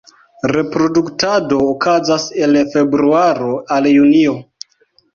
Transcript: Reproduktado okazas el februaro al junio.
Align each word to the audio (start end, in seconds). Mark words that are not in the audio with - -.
Reproduktado 0.51 1.59
okazas 1.75 2.27
el 2.49 2.59
februaro 2.75 3.55
al 3.81 3.93
junio. 4.01 4.39